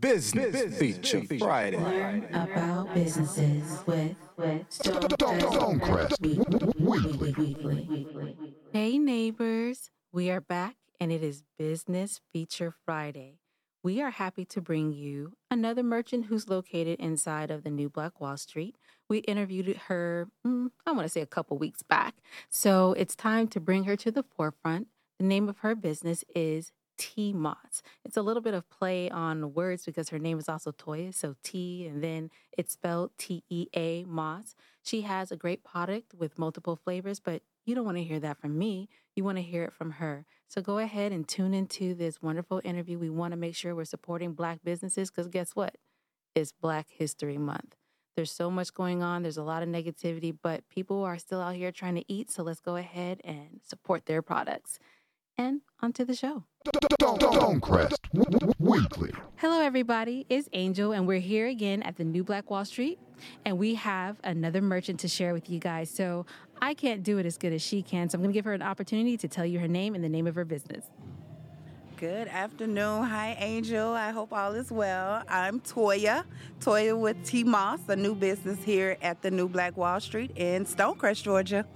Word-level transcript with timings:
Business, 0.00 0.50
Business 0.50 0.78
Feature 0.78 1.38
Friday. 1.38 1.78
Learn 1.78 2.26
about 2.34 2.92
businesses 2.92 3.78
with 3.86 4.16
with 4.36 4.68
Stonecrest 4.68 6.18
Weekly. 6.78 8.06
Hey 8.72 8.98
neighbors, 8.98 9.90
we 10.12 10.28
are 10.28 10.40
back 10.40 10.74
and 11.00 11.12
it 11.12 11.22
is 11.22 11.44
Business 11.56 12.20
Feature 12.32 12.74
Friday. 12.84 13.38
We 13.84 14.02
are 14.02 14.10
happy 14.10 14.44
to 14.46 14.60
bring 14.60 14.92
you 14.92 15.34
another 15.52 15.84
merchant 15.84 16.26
who's 16.26 16.48
located 16.48 16.98
inside 16.98 17.52
of 17.52 17.62
the 17.62 17.70
New 17.70 17.88
Black 17.88 18.20
Wall 18.20 18.36
Street. 18.36 18.76
We 19.08 19.18
interviewed 19.18 19.76
her, 19.86 20.26
mm, 20.44 20.70
I 20.84 20.90
want 20.90 21.04
to 21.04 21.08
say 21.08 21.20
a 21.20 21.26
couple 21.26 21.58
weeks 21.58 21.82
back. 21.82 22.16
So 22.50 22.92
it's 22.94 23.14
time 23.14 23.46
to 23.48 23.60
bring 23.60 23.84
her 23.84 23.94
to 23.96 24.10
the 24.10 24.24
forefront. 24.24 24.88
The 25.20 25.24
name 25.24 25.48
of 25.48 25.58
her 25.58 25.76
business 25.76 26.24
is 26.34 26.72
Tea 26.96 27.32
Moss. 27.32 27.82
It's 28.04 28.16
a 28.16 28.22
little 28.22 28.42
bit 28.42 28.54
of 28.54 28.68
play 28.70 29.10
on 29.10 29.54
words 29.54 29.84
because 29.84 30.08
her 30.10 30.18
name 30.18 30.38
is 30.38 30.48
also 30.48 30.72
Toya, 30.72 31.14
so 31.14 31.34
T 31.42 31.86
and 31.86 32.02
then 32.02 32.30
it's 32.56 32.72
spelled 32.72 33.10
T 33.18 33.44
E 33.48 33.66
A 33.74 34.04
Moss. 34.04 34.54
She 34.82 35.02
has 35.02 35.30
a 35.30 35.36
great 35.36 35.64
product 35.64 36.14
with 36.14 36.38
multiple 36.38 36.76
flavors, 36.76 37.20
but 37.20 37.42
you 37.64 37.74
don't 37.74 37.84
want 37.84 37.96
to 37.96 38.04
hear 38.04 38.20
that 38.20 38.38
from 38.38 38.56
me. 38.56 38.88
You 39.14 39.24
want 39.24 39.38
to 39.38 39.42
hear 39.42 39.64
it 39.64 39.72
from 39.72 39.92
her. 39.92 40.24
So 40.48 40.62
go 40.62 40.78
ahead 40.78 41.10
and 41.10 41.26
tune 41.26 41.54
into 41.54 41.94
this 41.94 42.22
wonderful 42.22 42.60
interview. 42.62 42.98
We 42.98 43.10
want 43.10 43.32
to 43.32 43.36
make 43.36 43.56
sure 43.56 43.74
we're 43.74 43.84
supporting 43.84 44.34
Black 44.34 44.60
businesses 44.62 45.10
because 45.10 45.26
guess 45.26 45.56
what? 45.56 45.76
It's 46.34 46.52
Black 46.52 46.86
History 46.90 47.38
Month. 47.38 47.74
There's 48.14 48.32
so 48.32 48.50
much 48.50 48.72
going 48.72 49.02
on. 49.02 49.22
There's 49.22 49.36
a 49.36 49.42
lot 49.42 49.62
of 49.62 49.68
negativity, 49.68 50.34
but 50.40 50.66
people 50.70 51.02
are 51.02 51.18
still 51.18 51.40
out 51.42 51.54
here 51.54 51.72
trying 51.72 51.96
to 51.96 52.04
eat. 52.10 52.30
So 52.30 52.42
let's 52.42 52.60
go 52.60 52.76
ahead 52.76 53.20
and 53.24 53.60
support 53.62 54.06
their 54.06 54.22
products. 54.22 54.78
And 55.38 55.60
onto 55.82 56.06
the 56.06 56.14
show. 56.14 56.44
Stonecrest 56.66 57.98
Weekly. 58.58 59.12
Hello, 59.36 59.60
everybody. 59.60 60.24
It's 60.30 60.48
Angel, 60.54 60.92
and 60.92 61.06
we're 61.06 61.20
here 61.20 61.46
again 61.46 61.82
at 61.82 61.96
the 61.96 62.04
New 62.04 62.24
Black 62.24 62.50
Wall 62.50 62.64
Street. 62.64 62.98
And 63.44 63.58
we 63.58 63.74
have 63.74 64.16
another 64.24 64.62
merchant 64.62 64.98
to 65.00 65.08
share 65.08 65.34
with 65.34 65.50
you 65.50 65.58
guys. 65.58 65.90
So 65.90 66.24
I 66.62 66.72
can't 66.72 67.02
do 67.02 67.18
it 67.18 67.26
as 67.26 67.36
good 67.36 67.52
as 67.52 67.60
she 67.60 67.82
can. 67.82 68.08
So 68.08 68.16
I'm 68.16 68.22
going 68.22 68.32
to 68.32 68.34
give 68.34 68.46
her 68.46 68.54
an 68.54 68.62
opportunity 68.62 69.18
to 69.18 69.28
tell 69.28 69.44
you 69.44 69.58
her 69.58 69.68
name 69.68 69.94
and 69.94 70.02
the 70.02 70.08
name 70.08 70.26
of 70.26 70.34
her 70.36 70.46
business. 70.46 70.86
Good 71.98 72.28
afternoon. 72.28 73.02
Hi, 73.02 73.36
Angel. 73.38 73.92
I 73.92 74.12
hope 74.12 74.32
all 74.32 74.54
is 74.54 74.70
well. 74.70 75.22
I'm 75.28 75.60
Toya, 75.60 76.24
Toya 76.60 76.98
with 76.98 77.22
Tea 77.26 77.44
Moss, 77.44 77.80
a 77.88 77.96
new 77.96 78.14
business 78.14 78.62
here 78.62 78.96
at 79.02 79.20
the 79.20 79.30
New 79.30 79.48
Black 79.50 79.76
Wall 79.76 80.00
Street 80.00 80.30
in 80.36 80.64
Stonecrest, 80.64 81.22
Georgia. 81.22 81.66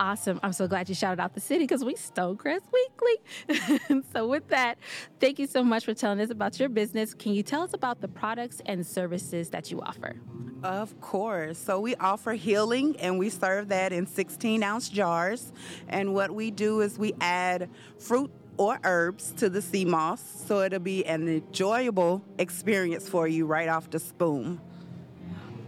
Awesome. 0.00 0.38
I'm 0.42 0.52
so 0.52 0.68
glad 0.68 0.88
you 0.88 0.94
shouted 0.94 1.20
out 1.20 1.34
the 1.34 1.40
city 1.40 1.64
because 1.64 1.84
we 1.84 1.94
Stonecrest 1.94 2.62
Weekly. 2.72 4.02
so, 4.12 4.28
with 4.28 4.48
that, 4.48 4.78
thank 5.18 5.38
you 5.38 5.46
so 5.46 5.64
much 5.64 5.84
for 5.84 5.94
telling 5.94 6.20
us 6.20 6.30
about 6.30 6.58
your 6.60 6.68
business. 6.68 7.14
Can 7.14 7.32
you 7.34 7.42
tell 7.42 7.62
us 7.62 7.74
about 7.74 8.00
the 8.00 8.08
products 8.08 8.62
and 8.66 8.86
services 8.86 9.50
that 9.50 9.70
you 9.70 9.80
offer? 9.80 10.16
Of 10.62 11.00
course. 11.00 11.58
So 11.58 11.80
we 11.80 11.94
offer 11.96 12.32
healing 12.32 12.96
and 12.98 13.18
we 13.18 13.30
serve 13.30 13.68
that 13.68 13.92
in 13.92 14.06
16 14.06 14.62
ounce 14.62 14.88
jars. 14.88 15.52
And 15.88 16.14
what 16.14 16.32
we 16.32 16.50
do 16.50 16.80
is 16.80 16.98
we 16.98 17.12
add 17.20 17.70
fruit 17.98 18.30
or 18.56 18.80
herbs 18.82 19.32
to 19.36 19.48
the 19.48 19.62
sea 19.62 19.84
moss 19.84 20.20
so 20.46 20.62
it'll 20.62 20.80
be 20.80 21.06
an 21.06 21.28
enjoyable 21.28 22.24
experience 22.38 23.08
for 23.08 23.28
you 23.28 23.46
right 23.46 23.68
off 23.68 23.88
the 23.88 24.00
spoon. 24.00 24.60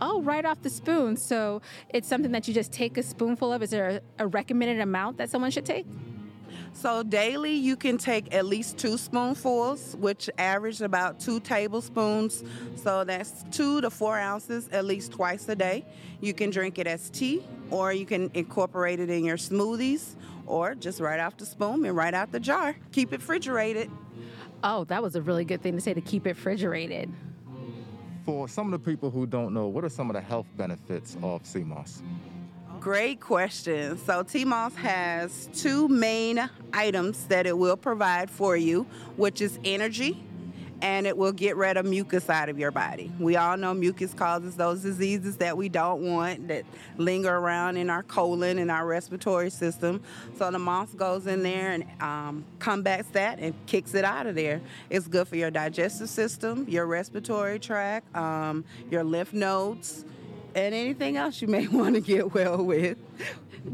Oh, 0.00 0.22
right 0.22 0.44
off 0.44 0.62
the 0.62 0.70
spoon. 0.70 1.16
So 1.16 1.62
it's 1.90 2.08
something 2.08 2.32
that 2.32 2.46
you 2.48 2.54
just 2.54 2.72
take 2.72 2.96
a 2.96 3.02
spoonful 3.02 3.52
of. 3.52 3.62
Is 3.62 3.70
there 3.70 3.88
a, 4.18 4.24
a 4.24 4.26
recommended 4.26 4.80
amount 4.80 5.18
that 5.18 5.30
someone 5.30 5.50
should 5.50 5.66
take? 5.66 5.86
So 6.72 7.02
daily, 7.02 7.54
you 7.54 7.76
can 7.76 7.98
take 7.98 8.32
at 8.32 8.46
least 8.46 8.78
two 8.78 8.98
spoonfuls, 8.98 9.96
which 9.96 10.30
average 10.38 10.80
about 10.80 11.18
two 11.18 11.40
tablespoons. 11.40 12.44
So 12.76 13.02
that's 13.04 13.44
two 13.50 13.80
to 13.80 13.90
four 13.90 14.16
ounces 14.18 14.68
at 14.68 14.84
least 14.84 15.12
twice 15.12 15.48
a 15.48 15.56
day. 15.56 15.84
You 16.20 16.34
can 16.34 16.50
drink 16.50 16.78
it 16.78 16.86
as 16.86 17.10
tea, 17.10 17.42
or 17.70 17.92
you 17.92 18.06
can 18.06 18.30
incorporate 18.34 19.00
it 19.00 19.10
in 19.10 19.24
your 19.24 19.36
smoothies, 19.36 20.14
or 20.46 20.74
just 20.74 21.00
right 21.00 21.18
off 21.18 21.36
the 21.36 21.46
spoon 21.46 21.84
and 21.84 21.96
right 21.96 22.14
out 22.14 22.30
the 22.30 22.40
jar. 22.40 22.76
Keep 22.92 23.12
it 23.12 23.20
refrigerated. 23.20 23.90
Oh, 24.62 24.84
that 24.84 25.02
was 25.02 25.16
a 25.16 25.22
really 25.22 25.44
good 25.44 25.62
thing 25.62 25.74
to 25.74 25.80
say 25.80 25.94
to 25.94 26.00
keep 26.00 26.26
it 26.26 26.30
refrigerated. 26.30 27.10
For 28.28 28.46
some 28.46 28.70
of 28.70 28.72
the 28.72 28.90
people 28.90 29.10
who 29.10 29.24
don't 29.24 29.54
know, 29.54 29.68
what 29.68 29.84
are 29.84 29.88
some 29.88 30.10
of 30.10 30.14
the 30.14 30.20
health 30.20 30.44
benefits 30.54 31.16
of 31.22 31.46
sea 31.46 31.64
moss? 31.64 32.02
Great 32.78 33.22
question. 33.22 33.96
So, 33.96 34.22
TMOS 34.22 34.74
has 34.74 35.48
two 35.54 35.88
main 35.88 36.50
items 36.74 37.24
that 37.28 37.46
it 37.46 37.56
will 37.56 37.78
provide 37.78 38.28
for 38.28 38.54
you, 38.54 38.86
which 39.16 39.40
is 39.40 39.58
energy 39.64 40.27
and 40.80 41.06
it 41.06 41.16
will 41.16 41.32
get 41.32 41.56
rid 41.56 41.76
of 41.76 41.84
mucus 41.84 42.28
out 42.30 42.48
of 42.48 42.58
your 42.58 42.70
body. 42.70 43.10
We 43.18 43.36
all 43.36 43.56
know 43.56 43.74
mucus 43.74 44.14
causes 44.14 44.56
those 44.56 44.82
diseases 44.82 45.36
that 45.38 45.56
we 45.56 45.68
don't 45.68 46.02
want 46.02 46.48
that 46.48 46.64
linger 46.96 47.34
around 47.34 47.76
in 47.76 47.90
our 47.90 48.02
colon 48.02 48.58
and 48.58 48.70
our 48.70 48.86
respiratory 48.86 49.50
system. 49.50 50.02
So 50.36 50.50
the 50.50 50.58
moss 50.58 50.92
goes 50.94 51.26
in 51.26 51.42
there 51.42 51.72
and 51.72 51.84
um, 52.00 52.44
combats 52.58 53.08
that 53.10 53.38
and 53.38 53.54
kicks 53.66 53.94
it 53.94 54.04
out 54.04 54.26
of 54.26 54.34
there. 54.34 54.60
It's 54.90 55.08
good 55.08 55.26
for 55.26 55.36
your 55.36 55.50
digestive 55.50 56.08
system, 56.08 56.66
your 56.68 56.86
respiratory 56.86 57.58
tract, 57.58 58.14
um, 58.16 58.64
your 58.90 59.02
lymph 59.02 59.32
nodes, 59.32 60.04
and 60.54 60.74
anything 60.74 61.16
else 61.16 61.42
you 61.42 61.48
may 61.48 61.66
want 61.68 61.94
to 61.96 62.00
get 62.00 62.34
well 62.34 62.62
with. 62.64 62.98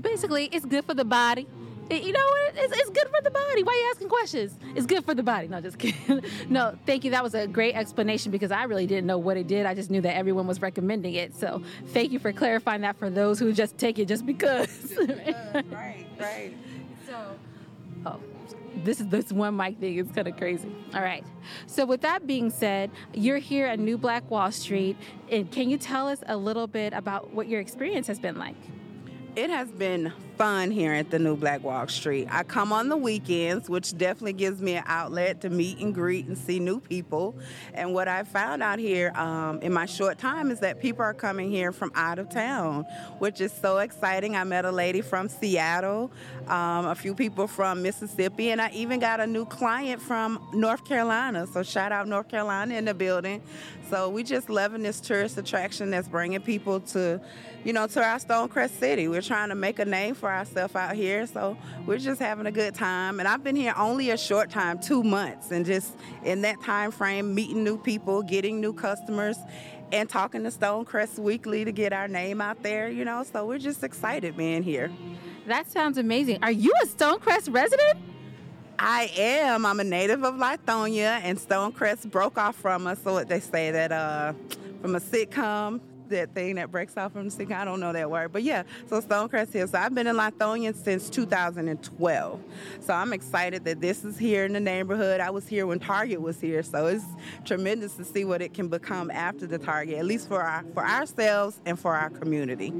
Basically, 0.00 0.46
it's 0.46 0.64
good 0.64 0.84
for 0.84 0.94
the 0.94 1.04
body 1.04 1.46
you 1.90 2.12
know 2.12 2.20
what? 2.20 2.54
It's, 2.56 2.78
it's 2.78 2.90
good 2.90 3.08
for 3.08 3.22
the 3.22 3.30
body. 3.30 3.62
Why 3.62 3.72
are 3.72 3.76
you 3.76 3.90
asking 3.90 4.08
questions? 4.08 4.58
It's 4.74 4.86
good 4.86 5.04
for 5.04 5.14
the 5.14 5.22
body. 5.22 5.48
No, 5.48 5.60
just 5.60 5.78
kidding. 5.78 6.22
no, 6.48 6.76
thank 6.86 7.04
you. 7.04 7.10
That 7.10 7.22
was 7.22 7.34
a 7.34 7.46
great 7.46 7.74
explanation 7.74 8.32
because 8.32 8.50
I 8.50 8.64
really 8.64 8.86
didn't 8.86 9.06
know 9.06 9.18
what 9.18 9.36
it 9.36 9.46
did. 9.46 9.66
I 9.66 9.74
just 9.74 9.90
knew 9.90 10.00
that 10.00 10.16
everyone 10.16 10.46
was 10.46 10.60
recommending 10.60 11.14
it. 11.14 11.34
So 11.34 11.62
thank 11.88 12.12
you 12.12 12.18
for 12.18 12.32
clarifying 12.32 12.82
that 12.82 12.96
for 12.98 13.10
those 13.10 13.38
who 13.38 13.52
just 13.52 13.78
take 13.78 13.98
it 13.98 14.08
just 14.08 14.24
because. 14.26 14.94
right, 15.70 16.06
right. 16.18 16.54
So, 17.06 17.36
oh 18.06 18.20
this 18.84 19.00
is 19.00 19.08
this 19.08 19.32
one 19.32 19.56
mic 19.56 19.78
thing 19.78 19.96
is 19.96 20.10
kind 20.10 20.28
of 20.28 20.36
crazy. 20.36 20.70
All 20.94 21.02
right. 21.02 21.24
So 21.66 21.86
with 21.86 22.00
that 22.02 22.26
being 22.26 22.50
said, 22.50 22.90
you're 23.12 23.38
here 23.38 23.66
at 23.66 23.78
New 23.78 23.98
Black 23.98 24.28
Wall 24.30 24.50
Street, 24.52 24.96
and 25.30 25.50
can 25.50 25.70
you 25.70 25.78
tell 25.78 26.08
us 26.08 26.22
a 26.26 26.36
little 26.36 26.66
bit 26.66 26.92
about 26.92 27.32
what 27.32 27.48
your 27.48 27.60
experience 27.60 28.06
has 28.06 28.18
been 28.18 28.38
like? 28.38 28.56
It 29.36 29.50
has 29.50 29.70
been 29.70 30.12
fun 30.36 30.70
here 30.70 30.92
at 30.92 31.10
the 31.10 31.18
New 31.18 31.36
Black 31.36 31.62
Wall 31.62 31.86
Street. 31.88 32.26
I 32.30 32.42
come 32.42 32.72
on 32.72 32.88
the 32.88 32.96
weekends, 32.96 33.70
which 33.70 33.96
definitely 33.96 34.32
gives 34.32 34.60
me 34.60 34.74
an 34.74 34.84
outlet 34.86 35.40
to 35.42 35.50
meet 35.50 35.78
and 35.78 35.94
greet 35.94 36.26
and 36.26 36.36
see 36.36 36.58
new 36.58 36.80
people. 36.80 37.34
And 37.72 37.94
what 37.94 38.08
I 38.08 38.24
found 38.24 38.62
out 38.62 38.78
here 38.78 39.12
um, 39.14 39.60
in 39.60 39.72
my 39.72 39.86
short 39.86 40.18
time 40.18 40.50
is 40.50 40.60
that 40.60 40.80
people 40.80 41.02
are 41.02 41.14
coming 41.14 41.50
here 41.50 41.72
from 41.72 41.92
out 41.94 42.18
of 42.18 42.28
town, 42.28 42.84
which 43.18 43.40
is 43.40 43.52
so 43.52 43.78
exciting. 43.78 44.36
I 44.36 44.44
met 44.44 44.64
a 44.64 44.72
lady 44.72 45.00
from 45.00 45.28
Seattle, 45.28 46.10
um, 46.48 46.86
a 46.86 46.94
few 46.94 47.14
people 47.14 47.46
from 47.46 47.82
Mississippi, 47.82 48.50
and 48.50 48.60
I 48.60 48.70
even 48.70 49.00
got 49.00 49.20
a 49.20 49.26
new 49.26 49.44
client 49.44 50.02
from 50.02 50.44
North 50.52 50.84
Carolina. 50.84 51.46
So 51.46 51.62
shout 51.62 51.92
out 51.92 52.08
North 52.08 52.28
Carolina 52.28 52.74
in 52.74 52.84
the 52.86 52.94
building. 52.94 53.42
So 53.90 54.08
we 54.08 54.22
just 54.22 54.48
loving 54.48 54.82
this 54.82 55.00
tourist 55.00 55.38
attraction 55.38 55.90
that's 55.90 56.08
bringing 56.08 56.40
people 56.40 56.80
to, 56.80 57.20
you 57.64 57.72
know, 57.72 57.86
to 57.86 58.02
our 58.02 58.18
Stonecrest 58.18 58.70
City. 58.80 59.08
We're 59.08 59.22
trying 59.22 59.50
to 59.50 59.54
make 59.54 59.78
a 59.78 59.84
name 59.84 60.14
for 60.14 60.23
ourselves 60.28 60.74
out 60.74 60.94
here, 60.94 61.26
so 61.26 61.56
we're 61.86 61.98
just 61.98 62.20
having 62.20 62.46
a 62.46 62.52
good 62.52 62.74
time. 62.74 63.20
And 63.20 63.28
I've 63.28 63.44
been 63.44 63.56
here 63.56 63.74
only 63.76 64.10
a 64.10 64.16
short 64.18 64.50
time, 64.50 64.78
two 64.78 65.02
months, 65.02 65.50
and 65.50 65.64
just 65.64 65.96
in 66.24 66.42
that 66.42 66.60
time 66.62 66.90
frame, 66.90 67.34
meeting 67.34 67.64
new 67.64 67.78
people, 67.78 68.22
getting 68.22 68.60
new 68.60 68.72
customers, 68.72 69.36
and 69.92 70.08
talking 70.08 70.42
to 70.44 70.50
Stonecrest 70.50 71.18
Weekly 71.18 71.64
to 71.64 71.72
get 71.72 71.92
our 71.92 72.08
name 72.08 72.40
out 72.40 72.62
there. 72.62 72.88
You 72.88 73.04
know, 73.04 73.22
so 73.22 73.46
we're 73.46 73.58
just 73.58 73.84
excited 73.84 74.36
being 74.36 74.62
here. 74.62 74.90
That 75.46 75.70
sounds 75.70 75.98
amazing. 75.98 76.42
Are 76.42 76.50
you 76.50 76.72
a 76.82 76.86
Stonecrest 76.86 77.52
resident? 77.52 77.98
I 78.78 79.10
am. 79.16 79.64
I'm 79.64 79.78
a 79.78 79.84
native 79.84 80.24
of 80.24 80.34
Lithonia, 80.34 81.20
and 81.22 81.38
Stonecrest 81.38 82.10
broke 82.10 82.38
off 82.38 82.56
from 82.56 82.86
us. 82.86 82.98
So 83.02 83.22
they 83.24 83.40
say 83.40 83.70
that 83.70 83.92
uh, 83.92 84.32
from 84.82 84.96
a 84.96 85.00
sitcom, 85.00 85.80
that 86.10 86.34
thing 86.34 86.56
that 86.56 86.70
breaks 86.70 86.96
off 86.96 87.12
from 87.12 87.28
the 87.28 87.34
sitcom. 87.34 87.56
I 87.56 87.64
don't 87.64 87.80
know 87.80 87.92
that 87.92 88.10
word, 88.10 88.32
but 88.32 88.42
yeah. 88.42 88.64
So 88.86 89.00
Stonecrest 89.00 89.52
Hill. 89.52 89.68
So 89.68 89.78
I've 89.78 89.94
been 89.94 90.06
in 90.06 90.16
Lithonia 90.16 90.74
since 90.74 91.08
2012. 91.10 92.40
So 92.80 92.92
I'm 92.92 93.12
excited 93.12 93.64
that 93.64 93.80
this 93.80 94.04
is 94.04 94.18
here 94.18 94.44
in 94.44 94.52
the 94.52 94.60
neighborhood. 94.60 95.20
I 95.20 95.30
was 95.30 95.46
here 95.46 95.66
when 95.66 95.78
Target 95.78 96.20
was 96.20 96.40
here, 96.40 96.62
so 96.62 96.86
it's 96.86 97.04
tremendous 97.44 97.94
to 97.94 98.04
see 98.04 98.24
what 98.24 98.42
it 98.42 98.54
can 98.54 98.68
become 98.68 99.10
after 99.10 99.46
the 99.46 99.58
Target, 99.58 99.98
at 99.98 100.04
least 100.04 100.28
for 100.28 100.42
our 100.42 100.64
for 100.74 100.84
ourselves 100.84 101.60
and 101.66 101.78
for 101.78 101.94
our 101.94 102.10
community. 102.10 102.72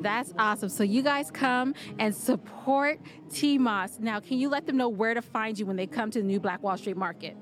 That's 0.00 0.32
awesome. 0.38 0.70
So 0.70 0.82
you 0.82 1.02
guys 1.02 1.30
come 1.30 1.74
and 1.98 2.14
support 2.14 3.00
Tea 3.30 3.58
Moss. 3.58 3.98
Now, 4.00 4.18
can 4.18 4.38
you 4.38 4.48
let 4.48 4.66
them 4.66 4.76
know 4.76 4.88
where 4.88 5.12
to 5.12 5.22
find 5.22 5.58
you 5.58 5.66
when 5.66 5.76
they 5.76 5.86
come 5.86 6.10
to 6.12 6.20
the 6.20 6.24
new 6.24 6.40
Black 6.40 6.62
Wall 6.62 6.76
Street 6.78 6.96
Market? 6.96 7.36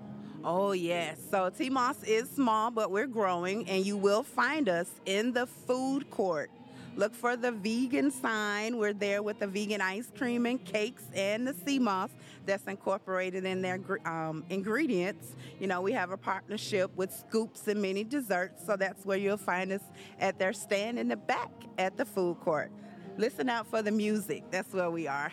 Oh, 0.45 0.73
yes. 0.73 1.19
So 1.31 1.51
Tea 1.51 1.71
Moss 1.71 2.03
is 2.05 2.31
small, 2.31 2.71
but 2.71 2.91
we're 2.91 3.07
growing, 3.07 3.69
and 3.69 3.85
you 3.85 3.97
will 3.97 4.23
find 4.23 4.69
us 4.69 4.89
in 5.05 5.33
the 5.33 5.47
food 5.47 6.11
court 6.11 6.51
Look 6.99 7.15
for 7.15 7.37
the 7.37 7.53
vegan 7.53 8.11
sign. 8.11 8.77
We're 8.77 8.93
there 8.93 9.23
with 9.23 9.39
the 9.39 9.47
vegan 9.47 9.81
ice 9.81 10.11
cream 10.19 10.47
and 10.47 10.63
cakes 10.65 11.05
and 11.15 11.47
the 11.47 11.55
sea 11.55 11.79
moss 11.79 12.11
that's 12.45 12.67
incorporated 12.67 13.45
in 13.45 13.63
their 13.63 13.79
um, 14.05 14.45
ingredients. 14.51 15.37
You 15.61 15.69
know, 15.69 15.81
we 15.81 15.93
have 15.93 16.11
a 16.11 16.17
partnership 16.17 16.91
with 16.97 17.13
Scoops 17.13 17.69
and 17.69 17.81
Mini 17.81 18.03
Desserts, 18.03 18.67
so 18.67 18.77
that's 18.77 19.07
where 19.07 19.17
you'll 19.17 19.37
find 19.37 19.71
us 19.71 19.83
at 20.19 20.41
their 20.41 20.53
stand 20.53 20.99
in 20.99 21.07
the 21.07 21.17
back 21.17 21.53
at 21.79 21.97
the 21.97 22.05
food 22.05 22.41
court. 22.41 22.73
Listen 23.17 23.49
out 23.49 23.69
for 23.69 23.81
the 23.81 23.93
music. 23.93 24.43
That's 24.51 24.73
where 24.73 24.91
we 24.91 25.07
are. 25.07 25.31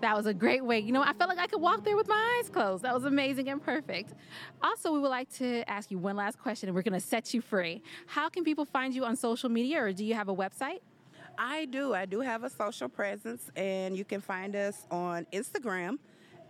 That 0.00 0.16
was 0.16 0.26
a 0.26 0.34
great 0.34 0.64
way. 0.64 0.78
You 0.80 0.92
know, 0.92 1.02
I 1.02 1.12
felt 1.12 1.28
like 1.28 1.38
I 1.38 1.46
could 1.46 1.60
walk 1.60 1.84
there 1.84 1.96
with 1.96 2.08
my 2.08 2.40
eyes 2.40 2.48
closed. 2.50 2.84
That 2.84 2.94
was 2.94 3.04
amazing 3.04 3.48
and 3.48 3.62
perfect. 3.62 4.14
Also, 4.62 4.92
we 4.92 4.98
would 4.98 5.08
like 5.08 5.30
to 5.34 5.68
ask 5.68 5.90
you 5.90 5.98
one 5.98 6.16
last 6.16 6.38
question 6.38 6.68
and 6.68 6.74
we're 6.76 6.82
going 6.82 7.00
to 7.00 7.06
set 7.06 7.34
you 7.34 7.40
free. 7.40 7.82
How 8.06 8.28
can 8.28 8.44
people 8.44 8.64
find 8.64 8.94
you 8.94 9.04
on 9.04 9.16
social 9.16 9.48
media 9.48 9.82
or 9.82 9.92
do 9.92 10.04
you 10.04 10.14
have 10.14 10.28
a 10.28 10.34
website? 10.34 10.80
I 11.40 11.66
do. 11.66 11.94
I 11.94 12.04
do 12.04 12.20
have 12.20 12.42
a 12.42 12.50
social 12.50 12.88
presence, 12.88 13.48
and 13.54 13.96
you 13.96 14.04
can 14.04 14.20
find 14.20 14.56
us 14.56 14.86
on 14.90 15.24
Instagram 15.32 15.98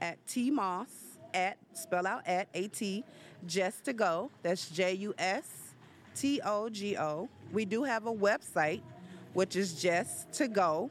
at 0.01 0.17
Tea 0.27 0.51
Moss 0.51 0.89
at 1.35 1.59
spell 1.75 2.07
out 2.07 2.27
at 2.27 2.49
A 2.55 2.69
T 2.69 3.05
just 3.47 3.85
to 3.85 3.93
go. 3.93 4.31
That's 4.43 4.71
J 4.71 4.95
U 4.95 5.15
S 5.19 5.75
T 6.15 6.41
O 6.43 6.71
G 6.71 6.97
O. 6.97 7.29
We 7.53 7.67
do 7.67 7.85
have 7.85 8.07
a 8.07 8.13
website, 8.13 8.81
which 9.35 9.57
is 9.57 9.81
just 9.81 10.33
to 10.35 10.49
go 10.49 10.91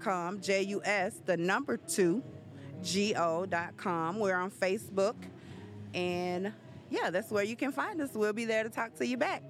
com, 0.00 0.40
J 0.40 0.62
U 0.62 0.80
S, 0.84 1.20
the 1.24 1.36
number 1.36 1.76
two, 1.76 2.22
G 2.82 3.14
O.com. 3.16 4.18
We're 4.18 4.36
on 4.36 4.50
Facebook. 4.50 5.16
And 5.94 6.52
yeah, 6.90 7.10
that's 7.10 7.30
where 7.30 7.44
you 7.44 7.56
can 7.56 7.72
find 7.72 8.00
us. 8.00 8.10
We'll 8.14 8.32
be 8.32 8.44
there 8.44 8.62
to 8.62 8.70
talk 8.70 8.94
to 8.96 9.06
you 9.06 9.16
back. 9.16 9.42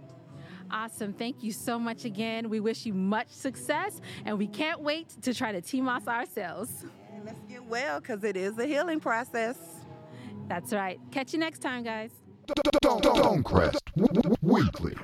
Awesome. 0.71 1.15
Thank 1.15 1.43
you 1.43 1.53
so 1.53 1.79
much 1.79 2.05
again. 2.05 2.51
We 2.51 2.61
wish 2.61 2.85
you 2.85 2.93
much 2.93 3.31
success 3.31 4.01
and 4.25 4.39
we 4.39 4.47
can't 4.47 4.81
wait 4.81 5.09
to 5.23 5.33
try 5.33 5.53
to 5.53 5.63
TMOS 5.63 6.07
ourselves. 6.09 6.85
And 7.13 7.25
let's 7.25 7.41
get 7.49 7.65
well 7.65 8.01
because 8.01 8.23
it 8.25 8.37
is 8.37 8.59
a 8.59 8.67
healing 8.67 9.01
process. 9.01 9.57
That's 10.47 10.73
right. 10.73 11.01
Catch 11.11 11.33
you 11.33 11.39
next 11.39 11.61
time, 11.61 11.85
guys. 11.85 12.11
Stonecrest 12.83 13.79
Weekly. 14.43 14.95